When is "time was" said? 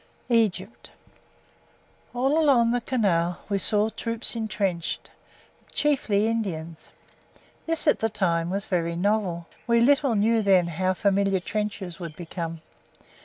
8.09-8.65